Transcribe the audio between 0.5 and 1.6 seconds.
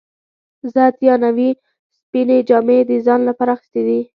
زه اتیا نوي